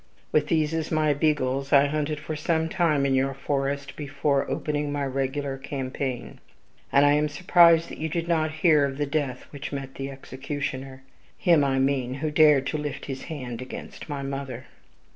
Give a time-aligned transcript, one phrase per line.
[0.31, 4.91] With these as my beagles, I hunted for some time in your forest before opening
[4.91, 6.39] my regular campaign;
[6.91, 10.09] and I am surprised that you did not hear of the death which met the
[10.09, 11.03] executioner
[11.37, 14.65] him I mean who dared to lift his hand against my mother.